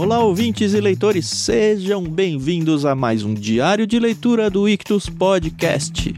[0.00, 6.14] Olá, ouvintes e leitores, sejam bem-vindos a mais um diário de leitura do Ictus Podcast.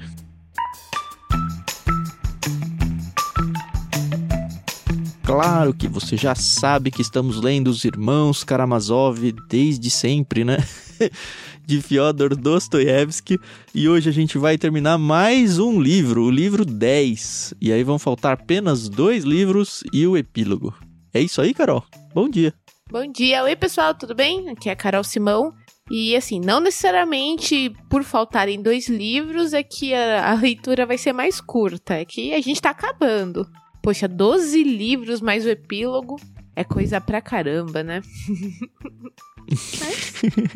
[5.25, 9.19] Claro que você já sabe que estamos lendo os Irmãos Karamazov
[9.49, 10.59] desde sempre, né?
[11.67, 13.37] de Fyodor Dostoiévski.
[13.75, 17.55] E hoje a gente vai terminar mais um livro, o livro 10.
[17.61, 20.73] E aí vão faltar apenas dois livros e o epílogo.
[21.13, 21.85] É isso aí, Carol?
[22.15, 22.62] Bom dia.
[22.93, 23.43] Bom dia.
[23.43, 24.51] Oi, pessoal, tudo bem?
[24.51, 25.55] Aqui é a Carol Simão.
[25.91, 31.15] E assim, não necessariamente por faltarem dois livros é que a, a leitura vai ser
[31.15, 33.51] mais curta, é que a gente tá acabando.
[33.83, 36.17] Poxa, 12 livros mais o epílogo
[36.55, 38.03] é coisa pra caramba, né?
[39.49, 40.13] Mas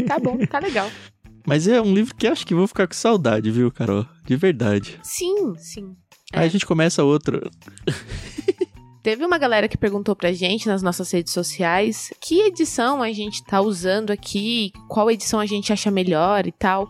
[0.07, 0.91] tá bom, tá legal.
[1.47, 4.05] Mas é um livro que acho que vou ficar com saudade, viu, Carol?
[4.27, 5.01] De verdade.
[5.03, 5.97] Sim, sim.
[6.35, 7.51] Aí a gente começa outro.
[9.07, 13.41] Teve uma galera que perguntou pra gente nas nossas redes sociais que edição a gente
[13.45, 16.89] tá usando aqui, qual edição a gente acha melhor e tal.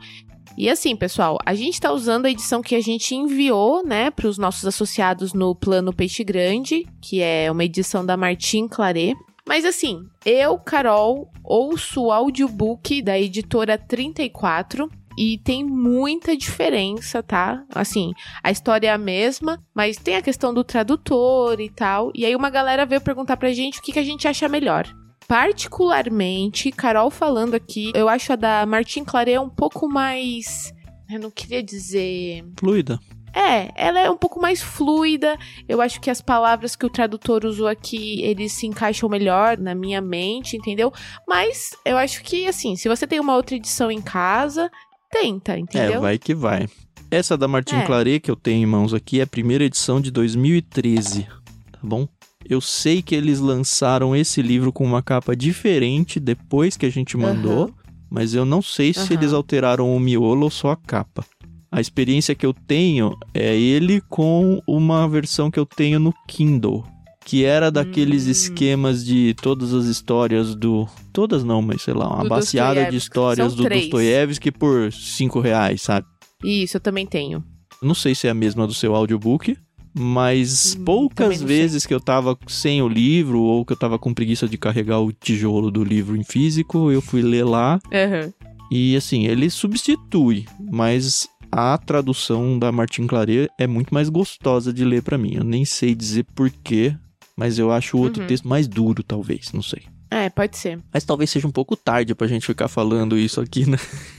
[0.56, 4.28] E assim, pessoal, a gente está usando a edição que a gente enviou, né, para
[4.28, 9.14] os nossos associados no Plano Peixe Grande, que é uma edição da Martin Claret.
[9.46, 17.64] Mas assim, eu, Carol, ouço o audiobook da editora 34 e tem muita diferença, tá?
[17.74, 22.10] Assim, a história é a mesma, mas tem a questão do tradutor e tal.
[22.14, 24.86] E aí uma galera veio perguntar pra gente o que, que a gente acha melhor.
[25.26, 30.72] Particularmente, Carol falando aqui, eu acho a da Martin Claret um pouco mais.
[31.10, 32.44] Eu não queria dizer.
[32.58, 33.00] Fluida.
[33.36, 35.36] É, ela é um pouco mais fluida.
[35.68, 39.74] Eu acho que as palavras que o tradutor usou aqui, eles se encaixam melhor na
[39.74, 40.90] minha mente, entendeu?
[41.28, 44.70] Mas eu acho que, assim, se você tem uma outra edição em casa,
[45.10, 45.98] tenta, entendeu?
[45.98, 46.68] É, vai que vai.
[47.10, 47.86] Essa da Martin é.
[47.86, 51.26] Claret que eu tenho em mãos aqui é a primeira edição de 2013,
[51.72, 52.08] tá bom?
[52.48, 57.16] Eu sei que eles lançaram esse livro com uma capa diferente depois que a gente
[57.16, 57.74] mandou, uhum.
[58.10, 59.18] mas eu não sei se uhum.
[59.18, 61.24] eles alteraram o miolo ou só a capa.
[61.70, 66.84] A experiência que eu tenho é ele com uma versão que eu tenho no Kindle,
[67.26, 68.30] que era daqueles hum.
[68.30, 70.88] esquemas de todas as histórias do.
[71.12, 75.82] Todas não, mas sei lá, uma do baseada de histórias do Dostoiévski por 5 reais,
[75.82, 76.06] sabe?
[76.44, 77.42] Isso, eu também tenho.
[77.82, 79.56] Não sei se é a mesma do seu audiobook,
[79.92, 81.88] mas hum, poucas vezes sei.
[81.88, 85.12] que eu tava sem o livro ou que eu tava com preguiça de carregar o
[85.12, 87.80] tijolo do livro em físico, eu fui ler lá.
[87.86, 88.32] Uhum.
[88.70, 94.84] E assim, ele substitui, mas a tradução da Martin Claret é muito mais gostosa de
[94.84, 95.34] ler para mim.
[95.34, 96.94] Eu nem sei dizer porquê,
[97.36, 98.28] mas eu acho o outro uhum.
[98.28, 99.82] texto mais duro, talvez, não sei.
[100.10, 100.78] É, pode ser.
[100.92, 103.78] Mas talvez seja um pouco tarde pra gente ficar falando isso aqui, né?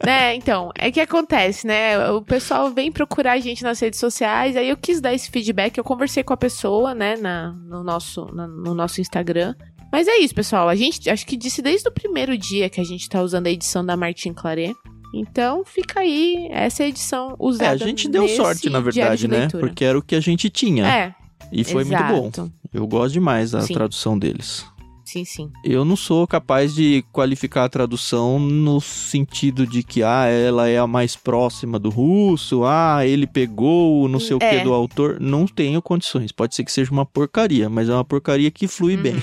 [0.00, 2.10] É, então, é que acontece, né?
[2.10, 5.76] O pessoal vem procurar a gente nas redes sociais, aí eu quis dar esse feedback,
[5.76, 9.54] eu conversei com a pessoa, né, na, no, nosso, na, no nosso Instagram.
[9.92, 10.68] Mas é isso, pessoal.
[10.68, 13.50] A gente acho que disse desde o primeiro dia que a gente tá usando a
[13.50, 14.74] edição da Martin Claret.
[15.12, 17.72] Então fica aí essa edição usada.
[17.72, 19.48] É, a gente deu sorte, na verdade, né?
[19.48, 20.86] Porque era o que a gente tinha.
[20.86, 21.14] É.
[21.52, 22.14] E foi exato.
[22.14, 22.50] muito bom.
[22.72, 23.74] Eu gosto demais da Sim.
[23.74, 24.64] tradução deles.
[25.04, 25.50] Sim, sim.
[25.64, 30.78] Eu não sou capaz de qualificar a tradução no sentido de que, ah, ela é
[30.78, 34.58] a mais próxima do russo, ah, ele pegou não sei o é.
[34.58, 35.18] que do autor.
[35.20, 36.30] Não tenho condições.
[36.30, 39.02] Pode ser que seja uma porcaria, mas é uma porcaria que flui uhum.
[39.02, 39.22] bem.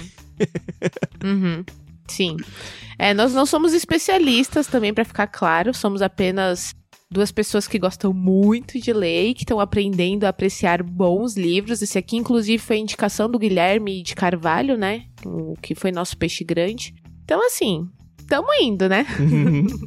[1.23, 1.63] uhum.
[2.05, 2.35] Sim.
[2.99, 6.75] É, nós não somos especialistas também, para ficar claro, somos apenas
[7.09, 11.81] duas pessoas que gostam muito de ler e que estão aprendendo a apreciar bons livros.
[11.81, 15.05] Esse aqui, inclusive, foi a indicação do Guilherme de Carvalho, né?
[15.25, 16.93] O que foi nosso peixe grande.
[17.23, 17.87] Então, assim,
[18.19, 19.05] estamos indo, né?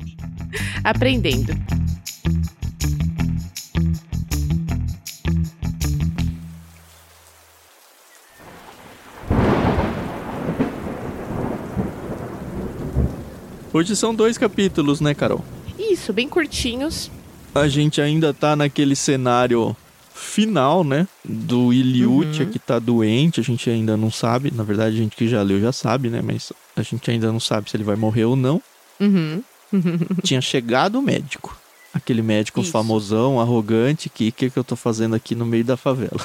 [0.82, 1.52] Aprendendo.
[13.72, 15.44] Hoje são dois capítulos, né, Carol?
[15.88, 17.10] Isso, bem curtinhos.
[17.54, 19.74] A gente ainda tá naquele cenário
[20.12, 21.08] final, né?
[21.24, 22.50] Do Iliutia uhum.
[22.50, 24.52] que tá doente, a gente ainda não sabe.
[24.54, 26.20] Na verdade, a gente que já leu já sabe, né?
[26.22, 28.62] Mas a gente ainda não sabe se ele vai morrer ou não.
[29.00, 29.42] Uhum.
[30.22, 31.56] Tinha chegado o médico.
[31.92, 32.70] Aquele médico Isso.
[32.70, 36.24] famosão, arrogante, que o que, que eu tô fazendo aqui no meio da favela?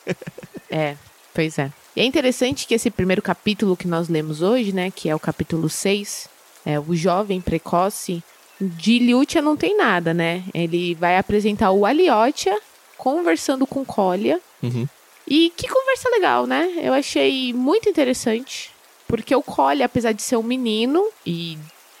[0.70, 0.96] é,
[1.34, 1.72] pois é.
[1.96, 4.90] E é interessante que esse primeiro capítulo que nós lemos hoje, né?
[4.90, 6.28] Que é o capítulo 6,
[6.64, 8.22] é o jovem precoce
[8.62, 10.44] de Liutia não tem nada, né?
[10.54, 12.56] Ele vai apresentar o Aliotia
[12.96, 14.40] conversando com Colia.
[14.62, 14.86] Uhum.
[15.26, 16.72] E que conversa legal, né?
[16.80, 18.70] Eu achei muito interessante.
[19.08, 21.58] Porque o Colia, apesar de ser um menino e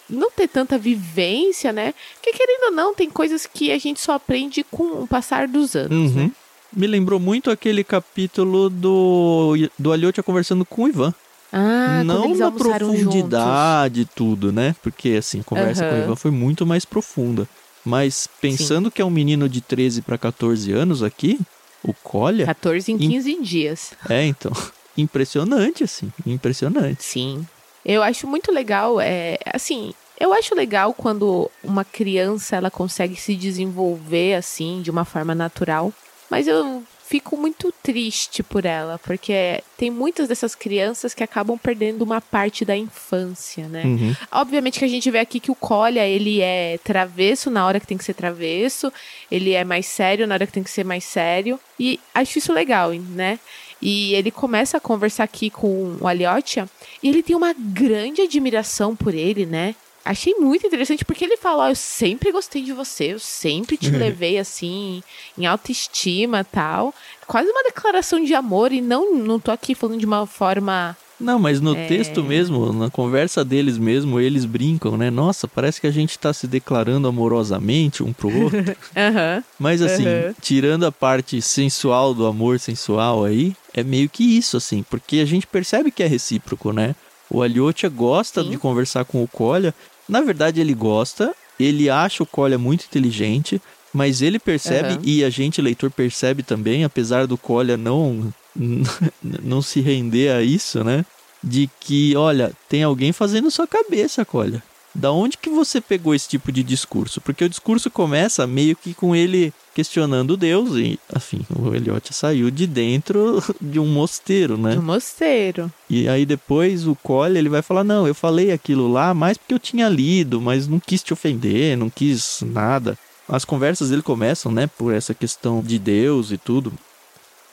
[0.08, 1.92] não ter tanta vivência, né?
[2.22, 5.74] Que querendo ou não, tem coisas que a gente só aprende com o passar dos
[5.74, 6.12] anos.
[6.12, 6.24] Uhum.
[6.24, 6.30] Né?
[6.72, 11.14] Me lembrou muito aquele capítulo do, do Aliotia conversando com o Ivan.
[11.52, 14.74] Ah, não na profundidade e tudo, né?
[14.82, 16.04] Porque assim, a conversa com o Aham.
[16.04, 17.46] Ivan foi muito mais profunda.
[17.84, 21.38] Mas pensando que é um menino de 13 para 14 anos aqui,
[21.82, 23.92] o Colha, 14 em Em- 15 dias.
[24.08, 24.52] é então,
[24.96, 27.02] impressionante assim, impressionante.
[27.02, 27.44] Sim.
[27.84, 33.34] Eu acho muito legal, é, assim, eu acho legal quando uma criança ela consegue se
[33.34, 35.92] desenvolver assim de uma forma natural,
[36.30, 42.00] mas eu fico muito triste por ela, porque tem muitas dessas crianças que acabam perdendo
[42.00, 43.82] uma parte da infância, né?
[43.84, 44.16] Uhum.
[44.30, 47.86] Obviamente que a gente vê aqui que o Colha, ele é travesso na hora que
[47.86, 48.90] tem que ser travesso,
[49.30, 52.50] ele é mais sério na hora que tem que ser mais sério, e acho isso
[52.50, 53.38] legal, né?
[53.82, 56.66] E ele começa a conversar aqui com o Aliotia,
[57.02, 59.74] e ele tem uma grande admiração por ele, né?
[60.04, 63.90] Achei muito interessante porque ele fala: Ó, eu sempre gostei de você, eu sempre te
[63.90, 65.00] levei assim,
[65.38, 66.92] em autoestima tal.
[67.26, 71.38] Quase uma declaração de amor, e não, não tô aqui falando de uma forma Não,
[71.38, 71.86] mas no É.
[71.86, 75.08] texto mesmo, na conversa deles mesmo, eles brincam, né?
[75.08, 78.58] Nossa, parece que a gente tá se declarando amorosamente um pro outro.
[78.96, 79.44] Aham.
[79.58, 80.34] Mas assim, Uhum.
[80.42, 85.24] tirando a parte sensual do amor sensual aí, é meio que isso, assim, porque a
[85.24, 86.96] gente percebe que é recíproco, né?
[87.30, 88.50] O Aliotia gosta Sim.
[88.50, 89.72] de conversar com o Kolya.
[90.08, 93.60] Na verdade, ele gosta, ele acha o Kolya muito inteligente,
[93.92, 95.00] mas ele percebe, Uhum.
[95.04, 98.32] e a gente, leitor, percebe também, apesar do Kolya não,
[99.22, 101.04] não se render a isso, né?
[101.42, 104.62] De que, olha, tem alguém fazendo sua cabeça, Kolya.
[104.94, 107.20] Da onde que você pegou esse tipo de discurso?
[107.20, 112.50] Porque o discurso começa meio que com ele questionando Deus e, assim, o Eliot saiu
[112.50, 114.74] de dentro de um mosteiro, né?
[114.74, 115.72] Do mosteiro.
[115.88, 119.54] E aí depois o Cole, ele vai falar: "Não, eu falei aquilo lá mais porque
[119.54, 122.98] eu tinha lido, mas não quis te ofender, não quis nada".
[123.28, 126.72] As conversas dele começam, né, por essa questão de Deus e tudo,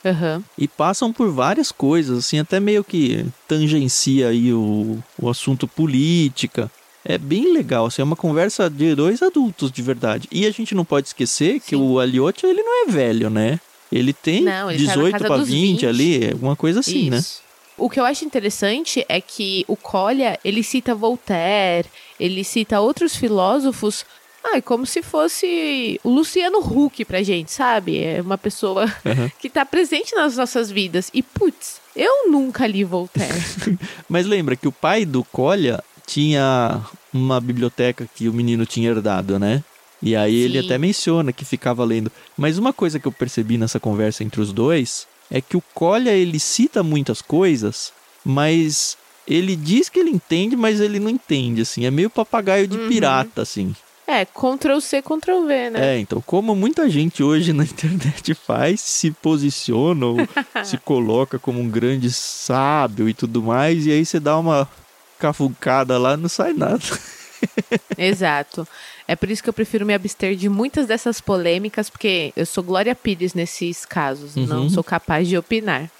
[0.04, 0.42] Aham.
[0.58, 6.70] e passam por várias coisas, assim, até meio que tangencia aí o, o assunto política.
[7.04, 10.28] É bem legal, assim, é uma conversa de dois adultos de verdade.
[10.30, 11.76] E a gente não pode esquecer que Sim.
[11.76, 13.58] o Aliotti, ele não é velho, né?
[13.90, 15.86] Ele tem Não, ele tá na 18 casa para dos 20, 20.
[15.86, 17.16] ali, alguma coisa assim, né?
[17.18, 17.40] Isso.
[17.76, 21.88] O que eu acho interessante é que o Colha, ele cita Voltaire,
[22.18, 24.04] ele cita outros filósofos,
[24.52, 27.98] ai, como se fosse o Luciano Huck pra gente, sabe?
[28.02, 29.32] É uma pessoa Aham.
[29.40, 31.10] que tá presente nas nossas vidas.
[31.14, 33.32] E, putz, eu nunca li Voltaire.
[34.08, 35.82] Mas lembra que o pai do Colha
[36.14, 36.80] tinha
[37.12, 39.62] uma biblioteca que o menino tinha herdado, né?
[40.02, 40.66] E aí ele Sim.
[40.66, 42.10] até menciona que ficava lendo.
[42.36, 46.10] Mas uma coisa que eu percebi nessa conversa entre os dois é que o Colha
[46.10, 47.92] ele cita muitas coisas,
[48.24, 48.96] mas
[49.28, 51.84] ele diz que ele entende, mas ele não entende, assim.
[51.84, 52.88] É meio papagaio de Uhum.
[52.88, 53.74] pirata, assim.
[54.08, 55.94] é, Ctrl C, Ctrl V, né?
[55.94, 60.16] É, então, como muita gente hoje na internet faz, se posiciona ou
[60.64, 64.68] se coloca como um grande sábio e tudo mais, e aí você dá uma
[65.20, 66.80] cafucada lá, não sai nada.
[67.96, 68.66] Exato.
[69.06, 72.62] É por isso que eu prefiro me abster de muitas dessas polêmicas, porque eu sou
[72.62, 74.70] Glória Pires nesses casos, não Uhum.
[74.70, 75.90] sou capaz de opinar.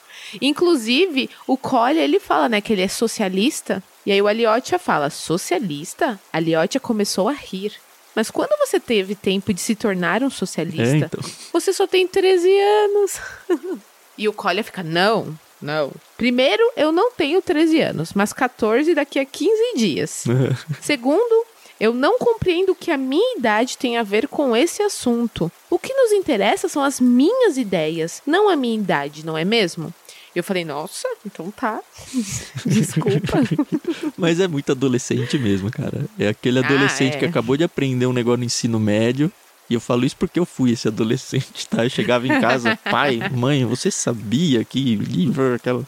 [0.41, 5.11] Inclusive, o Collier, ele fala, né, que ele é socialista, e aí o Aliotia fala,
[5.11, 6.19] socialista?
[6.33, 7.73] Aliotia começou a rir.
[8.15, 11.21] Mas quando você teve tempo de se tornar um É, socialista, então.
[11.53, 13.19] você só tem 13 anos.
[14.19, 15.93] e o Collier fica, não, não.
[16.17, 20.25] Primeiro, eu não tenho 13 anos, mas 14 daqui a 15 dias.
[20.81, 21.47] Segundo,
[21.79, 25.51] eu não compreendo o que a minha idade tem a ver com esse assunto.
[25.71, 29.93] O que nos interessa são as minhas ideias, não a minha idade, não é mesmo?
[30.35, 31.81] Eu falei, nossa, então tá.
[32.65, 33.39] Desculpa.
[34.17, 36.05] Mas é muito adolescente mesmo, cara.
[36.19, 37.19] É aquele Ah, adolescente é.
[37.19, 39.33] que acabou de aprender um negócio no ensino médio.
[39.71, 41.85] E eu falo isso porque eu fui esse adolescente, tá?
[41.85, 45.87] Eu chegava em casa, pai, mãe, você sabia que livro, aquela.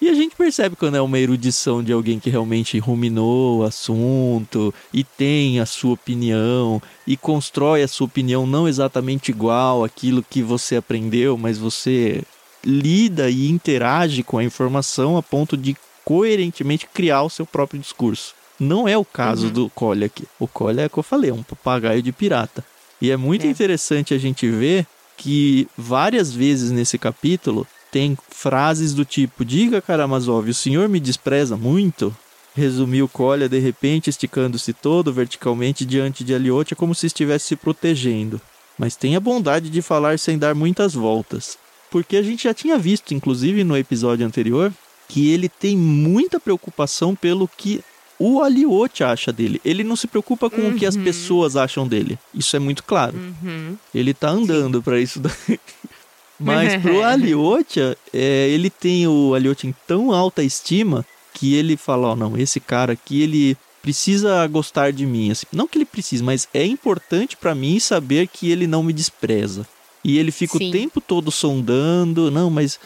[0.00, 4.72] E a gente percebe quando é uma erudição de alguém que realmente ruminou o assunto
[4.94, 10.40] e tem a sua opinião e constrói a sua opinião não exatamente igual àquilo que
[10.40, 12.22] você aprendeu, mas você
[12.64, 18.34] lida e interage com a informação a ponto de coerentemente criar o seu próprio discurso.
[18.60, 19.52] Não é o caso Uhum.
[19.52, 20.24] do Collier aqui.
[20.38, 22.64] O Collier é o que eu falei, é um papagaio de pirata.
[23.00, 23.50] E é muito É.
[23.50, 24.86] interessante a gente ver
[25.16, 31.56] que várias vezes nesse capítulo tem frases do tipo: Diga, Karamazov, o senhor me despreza
[31.56, 32.14] muito?
[32.54, 38.40] Resumiu Collier de repente, esticando-se todo verticalmente diante de Aliotia como se estivesse se protegendo.
[38.76, 41.56] Mas tenha bondade de falar sem dar muitas voltas.
[41.90, 44.72] Porque a gente já tinha visto, inclusive no episódio anterior,
[45.08, 47.80] que ele tem muita preocupação pelo que
[48.18, 49.60] o Aliote acha dele.
[49.64, 51.04] Ele não se preocupa com o que as Uhum.
[51.04, 52.18] pessoas acham dele.
[52.34, 53.16] Isso é muito claro.
[53.16, 53.76] Uhum.
[53.94, 55.60] Ele tá andando pra isso daí.
[56.38, 62.08] Mas pro Aliotia, é, ele tem o Aliotia em tão alta estima que ele fala,
[62.08, 65.84] ó, oh, não, esse cara aqui, ele precisa gostar de mim, assim, não que ele
[65.84, 69.66] precise, mas é importante para mim saber que ele não me despreza.
[70.04, 70.68] E ele fica Sim.
[70.68, 72.78] o tempo todo sondando, não, mas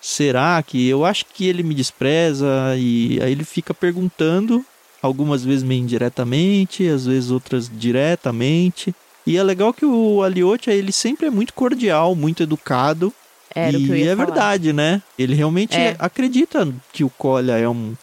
[0.00, 2.46] será que eu acho que ele me despreza?
[2.76, 4.64] E aí ele fica perguntando,
[5.02, 8.94] algumas vezes meio indiretamente, às vezes outras diretamente.
[9.26, 13.12] E é legal que o Aliotia, ele sempre é muito cordial, muito educado.
[13.54, 14.26] Era e é falar.
[14.26, 15.02] verdade, né?
[15.18, 15.96] Ele realmente é.
[15.98, 17.94] acredita que o Colha é um.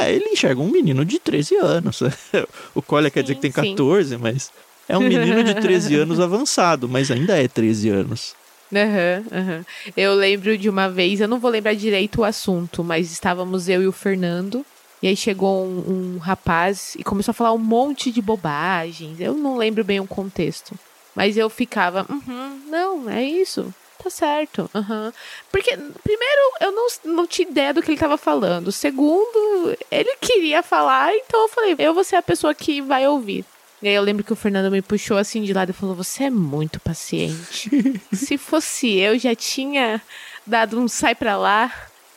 [0.00, 2.00] É, ele enxerga um menino de 13 anos.
[2.74, 4.16] o Colha quer dizer que tem 14, sim.
[4.20, 4.50] mas
[4.88, 8.34] é um menino de 13 anos avançado, mas ainda é 13 anos.
[8.72, 9.64] Uhum, uhum.
[9.96, 13.82] Eu lembro de uma vez, eu não vou lembrar direito o assunto, mas estávamos eu
[13.82, 14.66] e o Fernando.
[15.04, 19.20] E aí chegou um, um rapaz e começou a falar um monte de bobagens.
[19.20, 20.74] Eu não lembro bem o contexto.
[21.14, 23.72] Mas eu ficava, uhum, não, é isso.
[24.02, 24.62] Tá certo.
[24.72, 25.12] Uhum.
[25.52, 28.72] Porque, primeiro, eu não, não tinha ideia do que ele estava falando.
[28.72, 33.44] Segundo, ele queria falar, então eu falei, eu vou ser a pessoa que vai ouvir.
[33.82, 36.24] E aí eu lembro que o Fernando me puxou assim de lado e falou: Você
[36.24, 37.68] é muito paciente.
[38.10, 40.00] Se fosse eu, já tinha
[40.46, 41.70] dado um sai pra lá,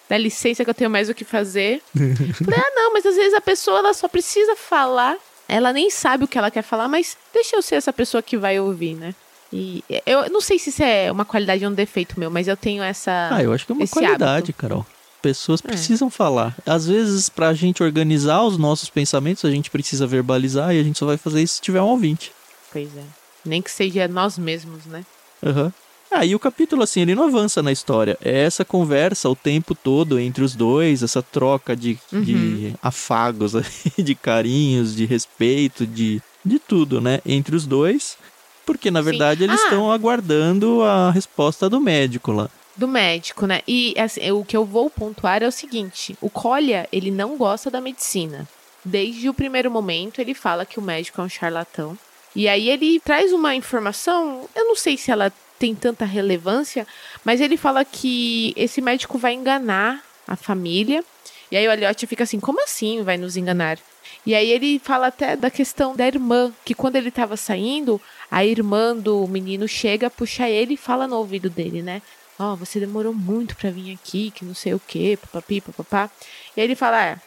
[0.10, 1.82] dá licença que eu tenho mais o que fazer.
[1.94, 5.18] Falei, ah, não, mas às vezes a pessoa ela só precisa falar.
[5.48, 8.38] Ela nem sabe o que ela quer falar, mas deixa eu ser essa pessoa que
[8.38, 9.16] vai ouvir, né?
[9.52, 12.58] E eu não sei se isso é uma qualidade ou um defeito meu, mas eu
[12.58, 13.30] tenho essa.
[13.32, 14.54] Ah, eu acho que é uma qualidade, hábito.
[14.54, 14.86] Carol
[15.22, 15.68] pessoas é.
[15.68, 16.56] precisam falar.
[16.66, 20.84] Às vezes, para a gente organizar os nossos pensamentos, a gente precisa verbalizar e a
[20.84, 22.32] gente só vai fazer isso se tiver um ouvinte.
[22.72, 23.04] Pois é.
[23.44, 25.06] Nem que seja nós mesmos, né?
[25.44, 25.66] Aham.
[25.66, 25.72] Uhum.
[26.12, 28.18] Ah, e o capítulo, assim, ele não avança na história.
[28.24, 32.22] É essa conversa o tempo todo entre os dois, essa troca de, uhum.
[32.22, 33.54] de afagos,
[33.98, 37.20] de carinhos, de respeito, de, de tudo, né?
[37.26, 38.18] Entre os dois.
[38.66, 39.46] Porque, na verdade, Sim.
[39.46, 39.64] eles ah.
[39.64, 43.62] estão aguardando a resposta do médico lá do médico, né?
[43.68, 47.72] E assim, o que eu vou pontuar é o seguinte: o Colha, ele não gosta
[47.72, 48.48] da medicina.
[48.86, 51.98] Desde o primeiro momento, ele fala que o médico é um charlatão.
[52.36, 56.88] E aí ele traz uma informação, eu não sei se ela tem tanta relevância,
[57.24, 61.04] mas ele fala que esse médico vai enganar a família.
[61.52, 63.78] E aí o Elliot fica assim: como assim vai nos enganar?
[64.26, 68.44] E aí ele fala até da questão da irmã, que quando ele estava saindo, a
[68.46, 72.02] irmã do menino chega, puxa ele e fala no ouvido dele, né?
[72.40, 76.10] ó, oh, você demorou muito para vir aqui, que não sei o quê, papapi, papapá.
[76.56, 77.18] E aí ele fala, é,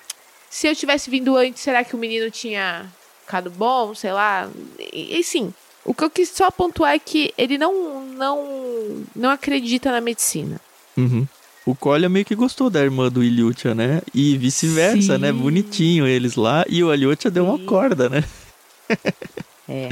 [0.48, 2.86] se eu tivesse vindo antes, será que o menino tinha
[3.22, 4.48] ficado bom, sei lá?
[4.78, 5.52] E, e sim,
[5.84, 10.60] o que eu quis só pontuar é que ele não, não, não acredita na medicina.
[10.96, 11.26] Uhum.
[11.64, 14.00] O Colha meio que gostou da irmã do Ilyutia, né?
[14.14, 15.30] E vice-versa, né?
[15.32, 16.64] Bonitinho eles lá.
[16.68, 18.24] E o Ilyutia deu uma corda, né?
[19.68, 19.88] É.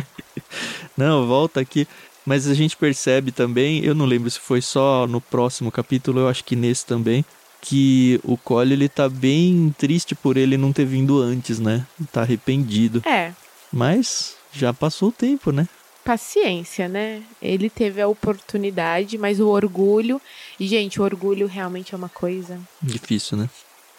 [0.97, 1.87] Não, volta aqui.
[2.27, 6.29] Mas a gente percebe também, eu não lembro se foi só no próximo capítulo, eu
[6.29, 7.25] acho que nesse também,
[7.59, 11.87] que o Cole ele tá bem triste por ele não ter vindo antes, né?
[12.13, 13.03] Tá arrependido.
[13.09, 13.33] É.
[13.73, 15.67] Mas já passou o tempo, né?
[16.09, 17.23] Paciência, né?
[17.43, 20.19] Ele teve a oportunidade, mas o orgulho.
[20.59, 22.59] E, gente, o orgulho realmente é uma coisa.
[22.81, 23.51] Difícil, né?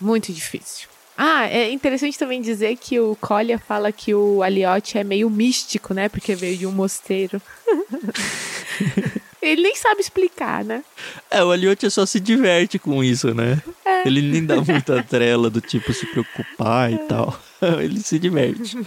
[0.02, 0.88] Muito difícil.
[1.16, 5.94] Ah, é interessante também dizer que o Collier fala que o Aliotti é meio místico,
[5.94, 6.10] né?
[6.10, 7.40] Porque veio de um mosteiro.
[9.40, 10.84] Ele nem sabe explicar, né?
[11.30, 13.62] É, o Aliotti só se diverte com isso, né?
[13.86, 14.08] É.
[14.08, 17.06] Ele nem dá muita trela do tipo se preocupar e é.
[17.06, 17.40] tal.
[17.80, 18.80] Ele se diverte.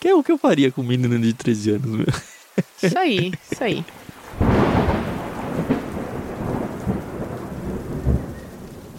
[0.00, 2.39] Que é o que eu faria com um menino de 13 anos, meu.
[2.82, 3.84] Isso aí, isso aí.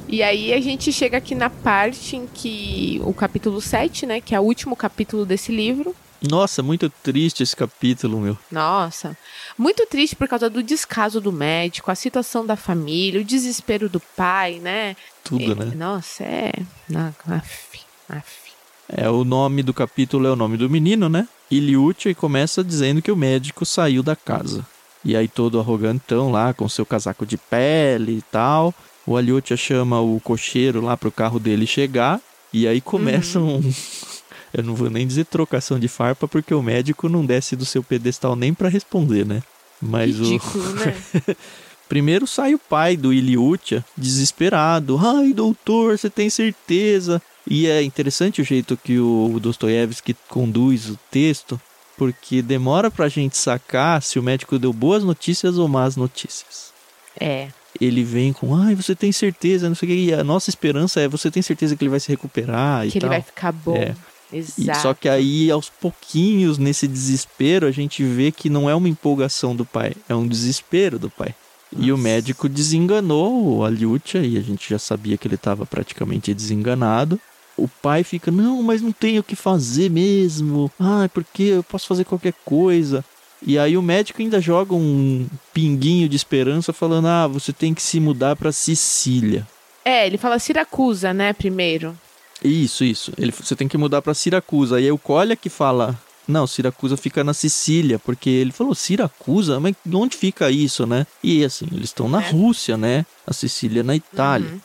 [0.08, 4.36] E aí a gente chega aqui na parte em que o capítulo 7, né, que
[4.36, 5.96] é o último capítulo desse livro.
[6.22, 8.38] Nossa, muito triste esse capítulo, meu.
[8.52, 9.18] Nossa,
[9.58, 14.00] muito triste por causa do descaso do médico, a situação da família, o desespero do
[14.00, 14.96] pai, né?
[15.24, 15.76] Tudo, é, né?
[15.76, 16.52] Nossa, é.
[16.94, 18.42] Af, af.
[18.90, 21.28] É, o nome do capítulo é o nome do menino, né?
[21.52, 24.66] Iliútia e começa dizendo que o médico saiu da casa.
[25.04, 28.74] E aí todo arrogantão lá, com seu casaco de pele e tal.
[29.06, 32.22] O Aliotia chama o cocheiro lá pro carro dele chegar.
[32.54, 33.56] E aí começam.
[33.56, 33.74] Uhum.
[34.54, 37.82] Eu não vou nem dizer trocação de farpa, porque o médico não desce do seu
[37.82, 39.42] pedestal nem para responder, né?
[39.82, 40.74] Mas Ridículo, o.
[40.74, 40.96] né?
[41.88, 44.98] Primeiro sai o pai do Iliutia, desesperado.
[44.98, 47.22] Ai, doutor, você tem certeza?
[47.48, 51.60] E é interessante o jeito que o Dostoiévski conduz o texto,
[51.98, 56.72] porque demora pra gente sacar se o médico deu boas notícias ou más notícias.
[57.20, 60.50] É ele vem com, ai, você tem certeza, não sei o que, e a nossa
[60.50, 63.10] esperança é, você tem certeza que ele vai se recuperar e Que tal.
[63.10, 63.76] ele vai ficar bom.
[63.76, 63.96] É.
[64.34, 64.80] Exato.
[64.80, 68.88] E, só que aí, aos pouquinhos, nesse desespero, a gente vê que não é uma
[68.88, 71.36] empolgação do pai, é um desespero do pai.
[71.72, 71.86] Nossa.
[71.86, 76.34] E o médico desenganou o Aliutia, e a gente já sabia que ele estava praticamente
[76.34, 77.20] desenganado.
[77.58, 80.72] O pai fica, não, mas não tenho o que fazer mesmo.
[80.80, 83.04] Ah, porque eu posso fazer qualquer coisa.
[83.46, 87.82] E aí o médico ainda joga um pinguinho de esperança falando: "Ah, você tem que
[87.82, 89.48] se mudar para Sicília".
[89.84, 91.98] É, ele fala Siracusa, né, primeiro.
[92.44, 93.12] Isso, isso.
[93.18, 94.76] Ele, você tem que mudar para Siracusa.
[94.78, 99.76] Aí o Colha que fala: "Não, Siracusa fica na Sicília", porque ele falou: "Siracusa, mas
[99.92, 101.08] onde fica isso, né?".
[101.24, 102.30] E assim, eles estão na É.
[102.30, 103.06] Rússia, né?
[103.26, 104.50] A Sicília na Itália.
[104.50, 104.60] Uhum.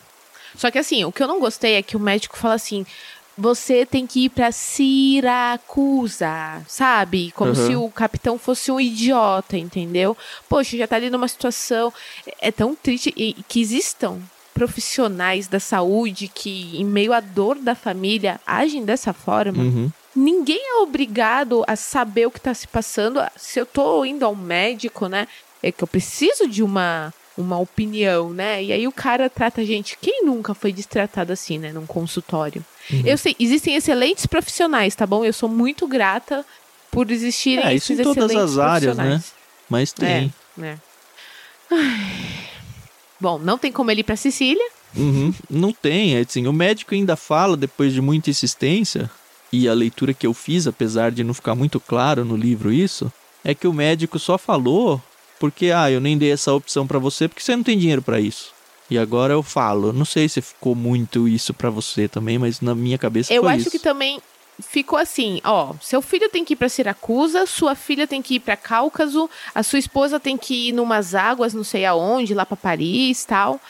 [0.56, 2.86] Só que assim, o que eu não gostei é que o médico fala assim:
[3.36, 7.30] você tem que ir pra Siracusa, sabe?
[7.32, 7.54] Como Uhum.
[7.66, 10.16] se o capitão fosse um idiota, entendeu?
[10.48, 11.92] Poxa, já tá ali numa situação.
[12.40, 14.18] É tão triste e- que existam
[14.54, 19.62] profissionais da saúde que, em meio à dor da família, agem dessa forma.
[19.62, 19.90] Uhum.
[20.14, 23.20] Ninguém é obrigado a saber o que tá se passando.
[23.36, 25.28] Se eu tô indo ao médico, né?
[25.62, 28.62] É que eu preciso de uma, uma opinião, né?
[28.62, 29.98] E aí o cara trata a gente.
[30.00, 31.72] Quem nunca foi destratado assim, né?
[31.72, 32.64] Num consultório?
[32.90, 33.02] Uhum.
[33.04, 35.24] Eu sei, existem excelentes profissionais, tá bom?
[35.24, 36.44] Eu sou muito grata
[36.90, 39.22] por existirem É, isso em todas as áreas, né?
[39.68, 40.32] Mas tem.
[40.56, 40.78] É, né?
[43.20, 44.64] Bom, não tem como ele ir pra Sicília.
[44.94, 45.34] Uhum.
[45.50, 49.10] Não tem, é assim, o médico ainda fala, depois de muita insistência,
[49.52, 53.12] e a leitura que eu fiz, apesar de não ficar muito claro no livro isso,
[53.44, 55.02] é que o médico só falou
[55.38, 58.20] porque, ah, eu nem dei essa opção pra você porque você não tem dinheiro pra
[58.20, 58.54] isso.
[58.90, 62.74] E agora eu falo, não sei se ficou muito isso pra você também, mas na
[62.74, 63.70] minha cabeça Eu foi acho isso.
[63.70, 64.20] que também
[64.60, 68.40] ficou assim, ó, seu filho tem que ir pra Siracusa, sua filha tem que ir
[68.40, 72.56] pra Cáucaso, a sua esposa tem que ir numas águas, não sei aonde, lá pra
[72.56, 73.60] Paris, tal.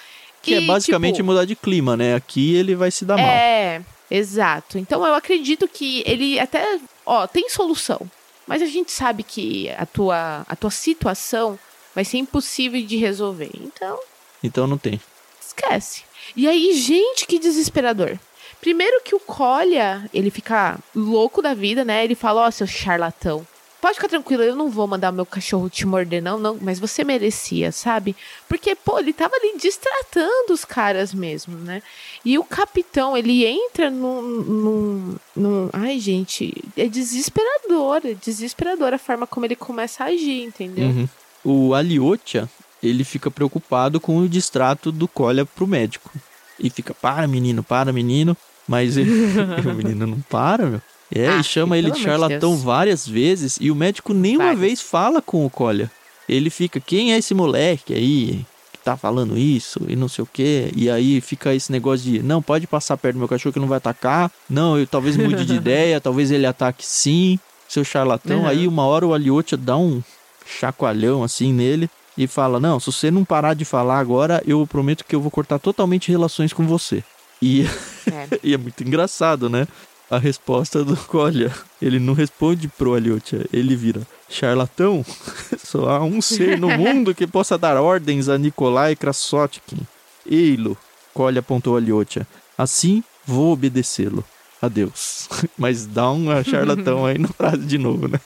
[0.43, 2.15] Que é E, basicamente tipo, mudar de clima, né?
[2.15, 3.27] Aqui ele vai se dar mal.
[3.27, 3.81] É,
[4.11, 4.79] exato.
[4.79, 8.01] Então eu acredito que ele até, ó, tem solução.
[8.47, 11.59] Mas a gente sabe que a tua, a tua situação
[11.95, 13.50] vai ser impossível de resolver.
[13.55, 13.99] Então,
[14.43, 15.00] Então não tem.
[15.41, 16.05] esquece.
[16.35, 18.19] E aí, gente, que desesperador.
[18.61, 22.04] Primeiro que o Colha, ele fica louco da vida, né?
[22.04, 23.47] Ele fala, ó, seu charlatão.
[23.80, 27.04] Pode ficar tranquilo, eu não vou mandar meu cachorro te morder, não, não, mas você
[27.04, 28.17] merecia, sabe?
[28.49, 31.82] Porque, pô, ele tava ali distratando os caras mesmo, né?
[32.25, 34.23] E o capitão, ele entra num.
[34.23, 40.43] num, num ai, gente, é desesperador, é desesperador a forma como ele começa a agir,
[40.43, 40.86] entendeu?
[40.89, 41.08] Uhum.
[41.45, 42.49] O Aliotia,
[42.82, 46.10] ele fica preocupado com o distrato do Colha pro médico.
[46.58, 48.36] E fica, para menino, para menino.
[48.67, 49.10] Mas ele-
[49.65, 50.82] o menino não para, meu.
[51.14, 52.62] É, Ah, e chama ele de charlatão Deus.
[52.62, 53.58] várias vezes.
[53.60, 54.60] E o médico nem uma Várias.
[54.60, 55.90] vez fala com o Colha.
[56.28, 60.28] Ele fica, quem é esse moleque aí que tá falando isso e não sei o
[60.32, 60.73] quê?
[60.75, 63.69] E aí fica esse negócio de, não, pode passar perto do meu cachorro que não
[63.69, 64.30] vai atacar.
[64.50, 67.38] Não, eu talvez mude de ideia, talvez ele ataque sim,
[67.69, 68.40] seu charlatão.
[68.40, 68.47] Uhum.
[68.49, 70.02] Aí uma hora o Aliotia dá um
[70.45, 71.88] chacoalhão assim nele
[72.19, 75.30] e fala: Não, se você não parar de falar agora, eu prometo que eu vou
[75.30, 77.04] cortar totalmente relações com você.
[77.40, 77.62] E,
[78.10, 78.38] É.
[78.42, 79.66] e é muito engraçado, né?
[80.10, 81.52] A resposta do Colha.
[81.80, 85.04] Ele não responde pro Aliotia, ele vira charlatão.
[85.58, 89.86] Só há um ser no mundo que possa dar ordens a Nikolai Krasotkin.
[90.28, 90.76] Eilo,
[91.12, 92.26] Colha apontou Aliotia.
[92.56, 94.25] Assim vou obedecê-lo.
[94.62, 95.28] Adeus.
[95.58, 98.19] Mas dá um charlatão aí na frase de novo, né?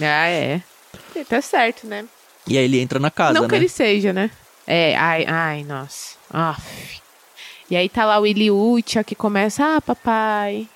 [0.00, 0.62] Ah, é.
[1.28, 2.06] Tá certo, né?
[2.46, 3.48] E aí ele entra na casa, não né?
[3.48, 4.30] que ele seja, né?
[4.66, 6.16] É, ai, ai, nossa.
[6.30, 7.00] Aff.
[7.70, 10.68] E aí tá lá o Iliútia que começa, ah, papai,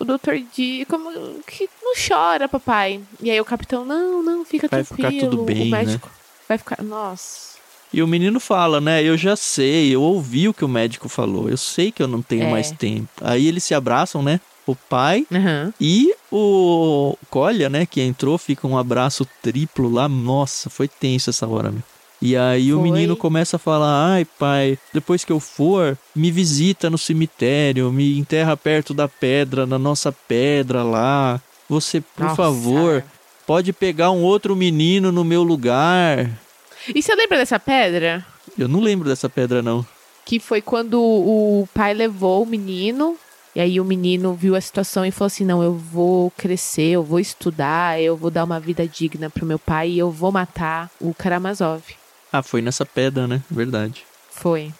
[0.00, 1.10] o doutor D, como
[1.46, 3.00] que não chora, papai.
[3.20, 5.30] E aí o capitão, não, não, fica Vai ficar tranquilo.
[5.30, 5.78] tudo bem, o né?
[5.84, 6.10] médico
[6.48, 7.58] vai ficar, nossa.
[7.92, 9.02] E o menino fala, né?
[9.02, 12.20] Eu já sei, eu ouvi o que o médico falou, eu sei que eu não
[12.20, 12.50] tenho É.
[12.50, 13.08] mais tempo.
[13.22, 14.40] Aí eles se abraçam, né?
[14.66, 15.72] O pai Aham.
[15.80, 17.86] e o Colha, né?
[17.86, 20.06] Que entrou, fica um abraço triplo lá.
[20.06, 21.82] Nossa, foi tenso essa hora, meu.
[22.20, 22.90] E aí o Foi.
[22.90, 28.18] menino começa a falar: Ai, pai, depois que eu for, me visita no cemitério, me
[28.18, 31.40] enterra perto da pedra, na nossa pedra lá.
[31.68, 32.36] Você, por Nossa.
[32.36, 33.04] favor,
[33.46, 36.28] pode pegar um outro menino no meu lugar.
[36.94, 38.24] E você lembra dessa pedra?
[38.58, 39.86] Eu não lembro dessa pedra, não.
[40.24, 43.16] Que foi quando o pai levou o menino.
[43.54, 47.02] E aí o menino viu a situação e falou assim: Não, eu vou crescer, eu
[47.02, 50.90] vou estudar, eu vou dar uma vida digna pro meu pai e eu vou matar
[51.00, 51.82] o Karamazov.
[52.32, 53.42] Ah, foi nessa pedra, né?
[53.50, 54.04] Verdade.
[54.30, 54.72] Foi.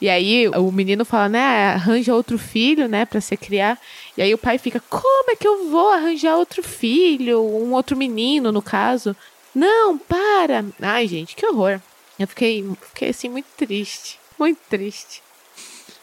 [0.00, 3.78] E aí o menino fala, né, arranja outro filho, né, pra se criar.
[4.16, 7.96] E aí o pai fica, como é que eu vou arranjar outro filho, um outro
[7.96, 9.14] menino, no caso?
[9.54, 10.64] Não, para.
[10.80, 11.80] Ai, gente, que horror.
[12.18, 15.22] Eu fiquei, fiquei assim muito triste, muito triste.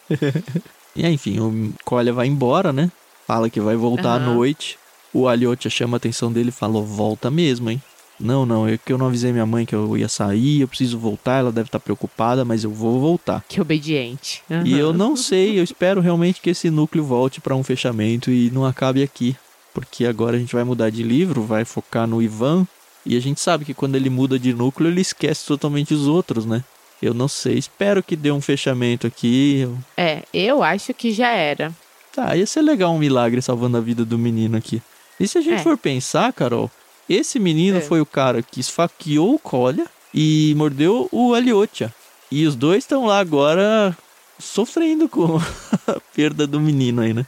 [0.96, 2.90] E aí, enfim, o Colha vai embora, né?
[3.24, 4.34] Fala que vai voltar à Aham.
[4.34, 4.76] noite.
[5.14, 7.80] O Aliotia chama a atenção dele e fala: "Ó, volta mesmo, hein?
[8.20, 10.98] Não, não, é que eu não avisei minha mãe que eu ia sair, eu preciso
[10.98, 13.44] voltar, ela deve estar preocupada, mas eu vou voltar.
[13.48, 14.42] Que obediente.
[14.50, 14.66] Uhum.
[14.66, 18.50] E eu não sei, eu espero realmente que esse núcleo volte para um fechamento e
[18.50, 19.36] não acabe aqui.
[19.72, 22.66] Porque agora a gente vai mudar de livro, vai focar no Ivan.
[23.06, 26.44] E a gente sabe que quando ele muda de núcleo, ele esquece totalmente os outros,
[26.44, 26.64] né?
[27.00, 29.68] Eu não sei, espero que dê um fechamento aqui.
[29.96, 31.72] É, eu acho que já era.
[32.12, 34.82] Tá, ia ser legal um milagre salvando a vida do menino aqui.
[35.20, 35.62] E se a gente é.
[35.62, 36.68] for pensar, Carol,
[37.08, 37.80] esse menino é.
[37.80, 41.92] foi o cara que esfaqueou o Colha e mordeu o Aliotia.
[42.30, 43.96] E os dois estão lá agora
[44.38, 45.38] sofrendo com
[45.86, 47.26] a perda do menino aí, né?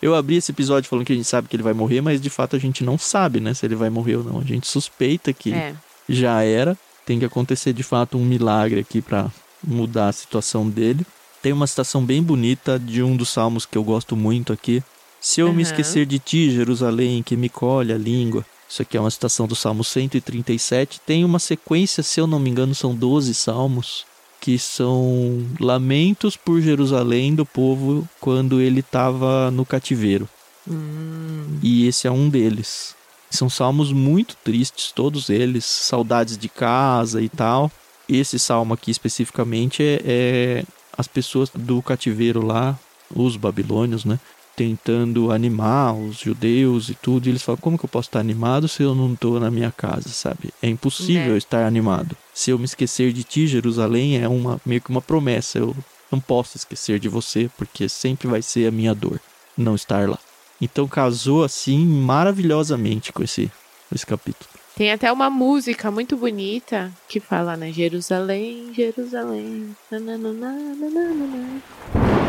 [0.00, 2.28] Eu abri esse episódio falando que a gente sabe que ele vai morrer, mas de
[2.28, 4.38] fato a gente não sabe, né, se ele vai morrer ou não.
[4.38, 5.74] A gente suspeita que é.
[6.06, 6.76] já era.
[7.06, 9.30] Tem que acontecer de fato um milagre aqui para
[9.66, 11.06] mudar a situação dele.
[11.42, 14.82] Tem uma citação bem bonita de um dos salmos que eu gosto muito aqui.
[15.20, 15.54] Se eu uhum.
[15.54, 18.44] me esquecer de ti, Jerusalém, que me colhe a língua.
[18.74, 21.00] Isso aqui é uma citação do Salmo 137.
[21.06, 24.04] Tem uma sequência, se eu não me engano, são 12 salmos,
[24.40, 30.28] que são lamentos por Jerusalém do povo quando ele estava no cativeiro.
[30.68, 31.56] Hum.
[31.62, 32.96] E esse é um deles.
[33.30, 37.70] São salmos muito tristes, todos eles, saudades de casa e tal.
[38.08, 40.64] Esse salmo aqui especificamente é, é
[40.98, 42.76] as pessoas do cativeiro lá,
[43.14, 44.18] os babilônios, né?
[44.56, 47.26] Tentando animar os judeus e tudo.
[47.26, 49.72] E eles falam: como que eu posso estar animado se eu não estou na minha
[49.72, 50.50] casa, sabe?
[50.62, 51.38] É impossível é.
[51.38, 52.16] estar animado.
[52.32, 55.58] Se eu me esquecer de ti, Jerusalém, é uma meio que uma promessa.
[55.58, 55.74] Eu
[56.10, 59.20] não posso esquecer de você, porque sempre vai ser a minha dor
[59.56, 60.18] não estar lá.
[60.60, 63.46] Então casou assim maravilhosamente com esse,
[63.88, 64.48] com esse capítulo.
[64.76, 67.70] Tem até uma música muito bonita que fala, né?
[67.70, 69.76] Jerusalém, Jerusalém.
[69.90, 72.23] Nananana, nananana.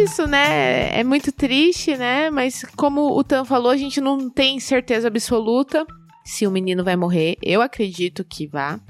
[0.00, 0.98] Isso, né?
[0.98, 2.30] É muito triste, né?
[2.30, 5.86] Mas como o Tan falou, a gente não tem certeza absoluta
[6.24, 7.36] se o menino vai morrer.
[7.42, 8.80] Eu acredito que vá.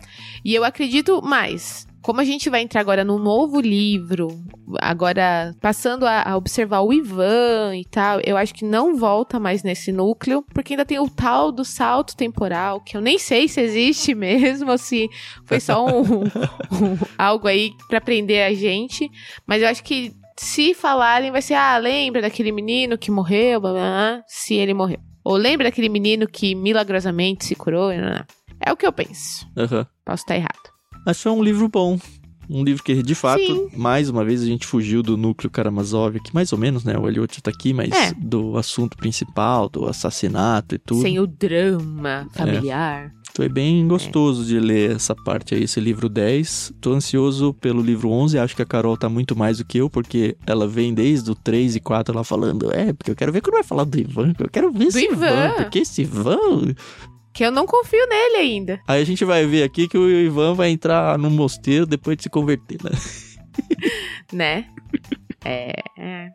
[0.45, 4.45] E eu acredito mais como a gente vai entrar agora num novo livro,
[4.81, 9.63] agora passando a, a, observar o Ivan e tal, eu acho que não volta mais
[9.63, 13.61] nesse núcleo, porque ainda tem o tal do salto temporal, que eu nem sei se
[13.61, 15.09] existe mesmo, ou se
[15.45, 19.09] foi só um, um, algo aí para prender a gente.
[19.47, 23.73] Mas eu acho que se falarem, vai ser, ah, lembra daquele menino que morreu, blá,
[23.73, 25.01] blá, blá, se ele morreu.
[25.25, 27.91] Ou lembra daquele menino que milagrosamente se curou?
[27.93, 29.47] É o que eu penso.
[29.57, 29.85] Uhum.
[30.05, 30.71] Posso estar errado.
[31.07, 31.99] Mas foi um livro bom.
[32.51, 33.69] Um livro que, de fato, Sim.
[33.77, 36.99] mais uma vez a gente fugiu do núcleo Karamazov, que mais ou menos, né?
[36.99, 38.13] O Elliot tá aqui, mas é.
[38.15, 41.03] do assunto principal, do assassinato e tudo.
[41.03, 43.07] Sem o drama familiar.
[43.07, 43.22] É.
[43.35, 44.47] Foi bem gostoso é.
[44.47, 46.75] de ler essa parte aí, esse livro 10.
[46.81, 49.89] Tô ansioso pelo livro 11, acho que a Carol tá muito mais do que eu,
[49.89, 53.41] porque ela vem desde o 3 e 4 ela falando, é, porque eu quero ver
[53.41, 55.27] quando vai falar do Ivan, eu quero ver do esse Ivan.
[55.27, 56.75] Ivan, porque esse Ivan
[57.33, 58.81] que eu não confio nele ainda.
[58.87, 62.25] Aí a gente vai ver aqui que o Ivan vai entrar no mosteiro depois de
[62.25, 62.91] se converter, né?
[64.33, 64.67] né?
[65.45, 66.29] É, é.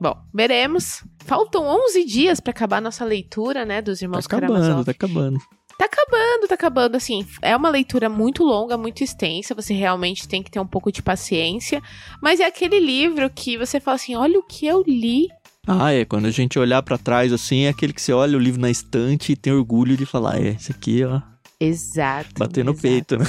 [0.00, 1.04] Bom, veremos.
[1.24, 4.84] Faltam 11 dias para acabar nossa leitura, né, dos Irmãos tá acabando, Karamazov.
[4.86, 5.38] Tá acabando,
[5.78, 6.96] Tá acabando, tá acabando.
[6.96, 9.54] Assim, é uma leitura muito longa, muito extensa.
[9.54, 11.80] Você realmente tem que ter um pouco de paciência.
[12.20, 15.28] Mas é aquele livro que você fala assim: olha o que eu li
[15.70, 16.06] ah, é.
[16.06, 18.70] Quando a gente olhar para trás, assim, é aquele que você olha o livro na
[18.70, 21.20] estante e tem orgulho de falar, é, esse aqui, ó.
[21.60, 22.30] Exato.
[22.38, 22.82] Bater no exato.
[22.82, 23.26] peito, né?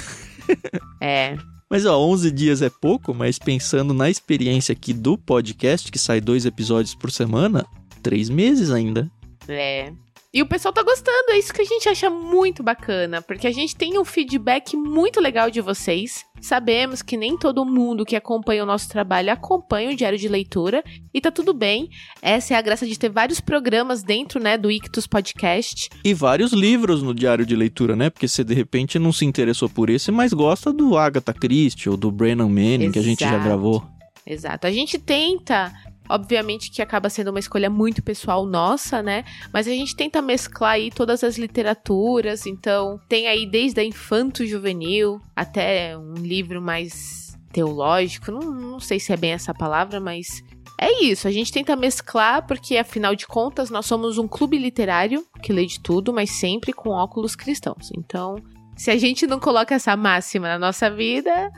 [1.02, 1.38] É.
[1.70, 6.20] Mas, ó, 11 dias é pouco, mas pensando na experiência aqui do podcast, que sai
[6.20, 7.64] dois episódios por semana,
[8.02, 9.12] três meses ainda.
[9.48, 9.94] É.
[10.32, 13.52] E o pessoal tá gostando, é isso que a gente acha muito bacana, porque a
[13.52, 16.24] gente tem um feedback muito legal de vocês.
[16.40, 20.84] Sabemos que nem todo mundo que acompanha o nosso trabalho acompanha o diário de leitura,
[21.12, 21.90] e tá tudo bem.
[22.22, 25.90] Essa é a graça de ter vários programas dentro, né, do Ictus Podcast.
[26.06, 28.12] E vários livros no diário de leitura, né?
[28.12, 31.98] Porque você de repente não se interessou por esse, mas gosta do Agatha Christie ou
[31.98, 32.94] do Brennan Manning, Exato.
[32.94, 33.84] que a gente já gravou.
[34.28, 34.68] Exato.
[34.68, 35.74] A gente tenta
[36.10, 39.24] Obviamente que acaba sendo uma escolha muito pessoal nossa, né?
[39.54, 44.46] Mas a gente tenta mesclar aí todas as literaturas, então tem aí desde a infanto
[44.46, 50.44] juvenil até um livro mais teológico, não, não sei se é bem essa palavra, mas
[50.82, 55.26] é isso, a gente tenta mesclar porque afinal de contas nós somos um clube literário
[55.44, 57.92] que lê de tudo, mas sempre com óculos cristãos.
[57.96, 58.38] Então,
[58.78, 61.52] se a gente não coloca essa máxima na nossa vida,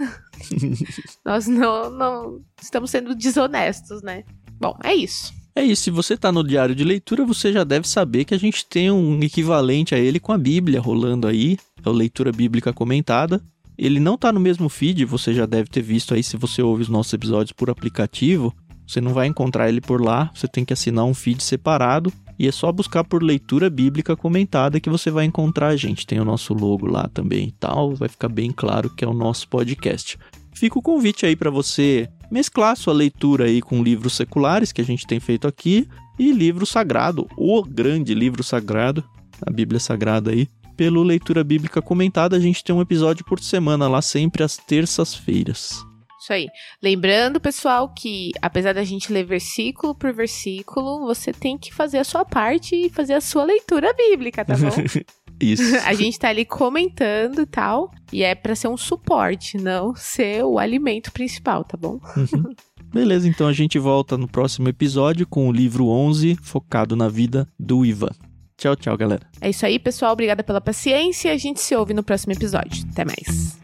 [1.24, 4.24] nós não, não estamos sendo desonestos, né?
[4.62, 5.34] Bom, é isso.
[5.56, 8.38] É isso, se você está no diário de leitura, você já deve saber que a
[8.38, 12.72] gente tem um equivalente a ele com a Bíblia rolando aí, é o Leitura Bíblica
[12.72, 13.42] Comentada.
[13.78, 16.84] Ele não está no mesmo feed, você já deve ter visto aí se você ouve
[16.84, 18.56] os nossos episódios por aplicativo.
[18.88, 22.48] Você não vai encontrar ele por lá, você tem que assinar um feed separado e
[22.48, 26.06] é só buscar por leitura bíblica comentada que você vai encontrar a gente.
[26.06, 29.14] Tem o nosso logo lá também e tal, vai ficar bem claro que é o
[29.14, 30.20] nosso podcast.
[30.54, 34.86] Fica o convite aí para você mesclar sua leitura aí com livros seculares que a
[34.86, 39.04] gente tem feito aqui e livro sagrado, o grande livro sagrado,
[39.46, 40.48] a Bíblia Sagrada aí.
[40.78, 45.86] Pelo Leitura Bíblica Comentada, a gente tem um episódio por semana lá, sempre às terças-feiras.
[46.20, 46.48] Isso aí.
[46.82, 52.04] Lembrando, pessoal, que apesar da gente ler versículo por versículo, você tem que fazer a
[52.04, 54.70] sua parte e fazer a sua leitura bíblica, tá bom?
[55.42, 55.64] Isso.
[55.86, 60.44] a gente tá ali comentando e tal, e é para ser um suporte, não ser
[60.44, 62.00] o alimento principal, tá bom?
[62.16, 62.54] Uhum.
[62.94, 67.48] Beleza, então a gente volta no próximo episódio com o livro 11, focado na vida
[67.58, 68.12] do Ivan.
[68.58, 69.26] Tchau, tchau, galera.
[69.40, 70.14] É isso aí, pessoal.
[70.14, 71.32] Obrigada pela paciência.
[71.32, 72.86] A gente se ouve no próximo episódio.
[72.92, 73.61] Até mais.